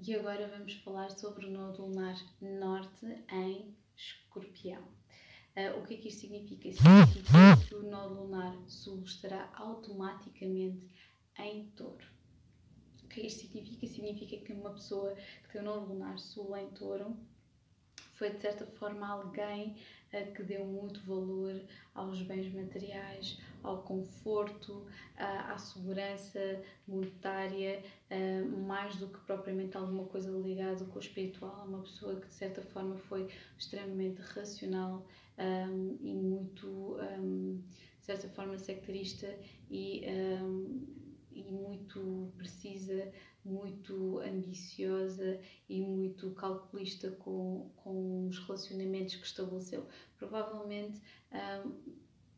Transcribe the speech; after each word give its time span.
E 0.00 0.14
agora 0.14 0.46
vamos 0.46 0.74
falar 0.74 1.10
sobre 1.10 1.46
o 1.46 1.50
nodo 1.50 1.82
lunar 1.82 2.14
norte 2.40 3.04
em 3.32 3.74
escorpião. 3.96 4.82
Uh, 5.56 5.76
o 5.76 5.84
que 5.84 5.94
é 5.94 5.96
que 5.96 6.08
isto 6.08 6.20
significa? 6.20 6.72
Significa 6.72 7.66
que 7.66 7.74
o 7.74 7.82
nodo 7.82 8.14
lunar 8.14 8.56
sul 8.68 9.02
estará 9.02 9.50
automaticamente 9.54 10.88
em 11.40 11.66
touro. 11.70 12.06
O 13.02 13.08
que 13.08 13.18
é 13.18 13.22
que 13.22 13.26
isto 13.26 13.40
significa? 13.40 13.86
Significa 13.88 14.36
que 14.36 14.52
uma 14.52 14.70
pessoa 14.70 15.16
que 15.16 15.52
tem 15.52 15.62
o 15.62 15.64
nodo 15.64 15.92
lunar 15.92 16.16
sul 16.20 16.56
em 16.56 16.70
touro 16.70 17.16
foi 18.18 18.30
de 18.30 18.40
certa 18.40 18.66
forma 18.66 19.06
alguém 19.06 19.76
uh, 20.12 20.32
que 20.34 20.42
deu 20.42 20.64
muito 20.64 21.00
valor 21.06 21.60
aos 21.94 22.20
bens 22.22 22.52
materiais, 22.52 23.38
ao 23.62 23.82
conforto, 23.82 24.72
uh, 24.72 25.52
à 25.52 25.56
segurança 25.56 26.62
monetária, 26.86 27.82
uh, 28.10 28.66
mais 28.66 28.96
do 28.96 29.06
que 29.06 29.20
propriamente 29.20 29.76
alguma 29.76 30.04
coisa 30.04 30.30
ligada 30.30 30.84
com 30.86 30.96
o 30.96 31.02
espiritual. 31.02 31.62
É 31.64 31.68
uma 31.68 31.82
pessoa 31.82 32.20
que 32.20 32.26
de 32.26 32.34
certa 32.34 32.60
forma 32.60 32.96
foi 32.96 33.28
extremamente 33.56 34.20
racional 34.20 35.06
um, 35.38 35.96
e 36.00 36.12
muito, 36.12 36.96
um, 37.18 37.62
de 38.00 38.04
certa 38.04 38.28
forma, 38.30 38.58
sectarista 38.58 39.32
e, 39.70 40.02
um, 40.42 40.86
e 41.30 41.44
muito 41.44 42.32
precisa 42.36 43.12
muito 43.44 44.18
ambiciosa 44.20 45.40
e 45.68 45.80
muito 46.18 46.34
calculista 46.34 47.10
com, 47.12 47.70
com 47.76 48.26
os 48.26 48.38
relacionamentos 48.40 49.14
que 49.16 49.26
estabeleceu. 49.26 49.86
Provavelmente 50.16 51.00
um, 51.32 51.72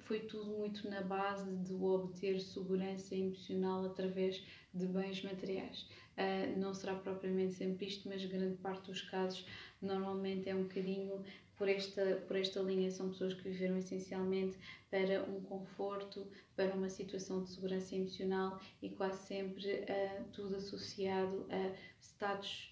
foi 0.00 0.20
tudo 0.20 0.50
muito 0.50 0.88
na 0.90 1.00
base 1.00 1.50
de 1.56 1.72
obter 1.74 2.40
segurança 2.40 3.14
emocional 3.14 3.84
através 3.84 4.44
de 4.74 4.86
bens 4.86 5.22
materiais. 5.22 5.88
Uh, 6.12 6.58
não 6.58 6.74
será 6.74 6.94
propriamente 6.94 7.54
sempre 7.54 7.86
isto, 7.86 8.08
mas 8.08 8.24
grande 8.24 8.56
parte 8.56 8.90
dos 8.90 9.00
casos 9.02 9.46
normalmente 9.80 10.48
é 10.48 10.54
um 10.54 10.64
bocadinho 10.64 11.24
por 11.56 11.68
esta, 11.68 12.16
por 12.26 12.36
esta 12.36 12.60
linha. 12.60 12.90
São 12.90 13.08
pessoas 13.08 13.32
que 13.34 13.48
viveram 13.48 13.78
essencialmente 13.78 14.58
para 14.90 15.22
um 15.24 15.40
conforto, 15.40 16.26
para 16.54 16.74
uma 16.74 16.90
situação 16.90 17.42
de 17.42 17.50
segurança 17.50 17.94
emocional 17.94 18.60
e 18.82 18.90
quase 18.90 19.26
sempre 19.26 19.72
uh, 19.72 20.24
tudo 20.32 20.56
associado 20.56 21.46
a 21.48 21.72
status, 22.00 22.71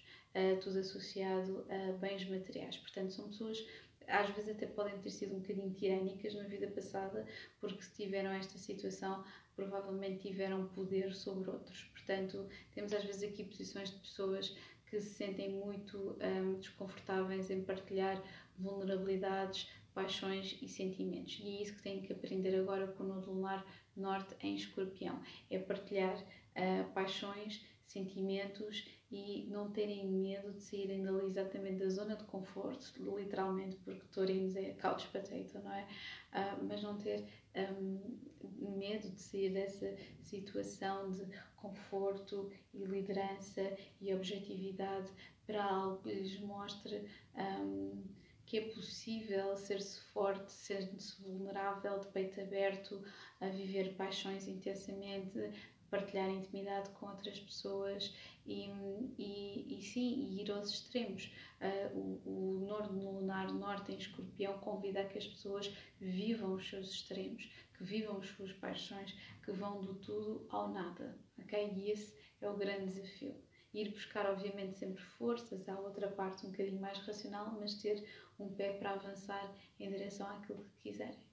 tudo 0.61 0.79
associado 0.79 1.65
a 1.69 1.91
bens 1.93 2.27
materiais. 2.27 2.77
Portanto, 2.77 3.11
são 3.13 3.27
pessoas 3.27 3.65
às 4.07 4.29
vezes 4.31 4.49
até 4.49 4.65
podem 4.65 4.97
ter 4.99 5.09
sido 5.09 5.35
um 5.35 5.39
bocadinho 5.39 5.73
tirânicas 5.73 6.33
na 6.35 6.43
vida 6.43 6.67
passada, 6.67 7.25
porque 7.59 7.81
se 7.81 8.03
tiveram 8.03 8.31
esta 8.31 8.57
situação, 8.57 9.23
provavelmente 9.55 10.27
tiveram 10.27 10.67
poder 10.67 11.13
sobre 11.13 11.49
outros. 11.49 11.83
Portanto, 11.93 12.47
temos 12.73 12.93
às 12.93 13.03
vezes 13.03 13.23
aqui 13.23 13.43
posições 13.43 13.91
de 13.91 13.97
pessoas 13.99 14.55
que 14.85 14.99
se 14.99 15.13
sentem 15.13 15.49
muito 15.49 16.17
um, 16.21 16.59
desconfortáveis 16.59 17.49
em 17.49 17.63
partilhar 17.63 18.21
vulnerabilidades, 18.57 19.69
paixões 19.93 20.57
e 20.61 20.67
sentimentos. 20.67 21.39
E 21.41 21.47
é 21.47 21.61
isso 21.61 21.75
que 21.75 21.81
têm 21.81 22.01
que 22.01 22.11
aprender 22.11 22.55
agora 22.59 22.87
com 22.87 23.03
o 23.03 23.07
Nodo 23.07 23.31
Lunar 23.31 23.65
Norte 23.95 24.35
em 24.41 24.55
Escorpião: 24.55 25.21
é 25.49 25.59
partilhar 25.59 26.17
uh, 26.17 26.91
paixões, 26.93 27.63
sentimentos 27.91 28.87
e 29.11 29.45
não 29.49 29.69
terem 29.71 30.07
medo 30.07 30.53
de 30.53 30.61
saírem 30.61 31.03
dali 31.03 31.25
exatamente 31.25 31.79
da 31.79 31.89
zona 31.89 32.15
de 32.15 32.23
conforto, 32.23 32.93
literalmente, 33.17 33.75
porque 33.77 34.05
Taurinos 34.13 34.55
é 34.55 34.73
couch 34.73 35.07
potato, 35.07 35.59
não 35.61 35.73
é? 35.73 35.83
Uh, 36.31 36.63
mas 36.63 36.81
não 36.81 36.97
ter 36.97 37.25
um, 37.55 37.99
medo 38.77 39.09
de 39.09 39.19
sair 39.19 39.49
dessa 39.49 39.95
situação 40.21 41.11
de 41.11 41.25
conforto 41.57 42.49
e 42.73 42.85
liderança 42.85 43.75
e 43.99 44.13
objetividade 44.13 45.11
para 45.45 45.63
algo 45.63 46.01
que 46.01 46.13
lhes 46.13 46.39
mostre. 46.39 47.05
Um, 47.35 48.03
que 48.51 48.57
é 48.57 48.61
possível 48.69 49.55
ser-se 49.55 50.01
forte, 50.11 50.51
ser-se 50.51 51.21
vulnerável, 51.21 51.97
de 51.99 52.07
peito 52.07 52.41
aberto, 52.41 53.01
a 53.39 53.47
viver 53.47 53.93
paixões 53.95 54.45
intensamente, 54.45 55.39
partilhar 55.91 56.29
intimidade 56.29 56.89
com 56.91 57.05
outras 57.07 57.39
pessoas 57.39 58.15
e, 58.45 58.69
e, 59.19 59.77
e 59.77 59.81
sim, 59.81 60.39
ir 60.39 60.49
aos 60.49 60.69
extremos. 60.69 61.31
Uh, 61.61 62.19
o, 62.25 62.63
o 62.63 62.65
Norte 62.65 62.93
Lunar 62.93 63.53
Norte 63.53 63.91
em 63.91 63.97
Escorpião 63.97 64.57
convida 64.59 65.01
a 65.01 65.05
que 65.05 65.19
as 65.19 65.27
pessoas 65.27 65.71
vivam 65.99 66.53
os 66.53 66.67
seus 66.67 66.89
extremos, 66.89 67.43
que 67.77 67.83
vivam 67.83 68.17
as 68.17 68.27
suas 68.29 68.51
paixões, 68.53 69.11
que 69.43 69.51
vão 69.51 69.81
do 69.81 69.95
tudo 69.95 70.47
ao 70.49 70.69
nada, 70.69 71.19
ok? 71.37 71.73
E 71.75 71.91
esse 71.91 72.17
é 72.41 72.49
o 72.49 72.57
grande 72.57 72.85
desafio 72.85 73.35
ir 73.73 73.89
buscar, 73.91 74.29
obviamente, 74.29 74.77
sempre 74.77 75.01
forças 75.01 75.67
à 75.69 75.79
outra 75.79 76.09
parte 76.09 76.45
um 76.45 76.51
bocadinho 76.51 76.81
mais 76.81 76.97
racional, 76.99 77.57
mas 77.59 77.75
ter 77.75 78.05
um 78.37 78.53
pé 78.53 78.73
para 78.73 78.91
avançar 78.91 79.55
em 79.79 79.89
direção 79.89 80.27
àquilo 80.27 80.65
que 80.65 80.89
quiserem. 80.89 81.30